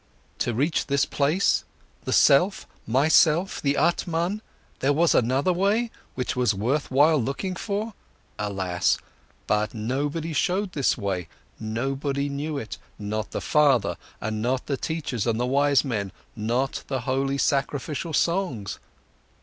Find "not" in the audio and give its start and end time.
12.97-13.29, 14.41-14.65, 16.35-16.83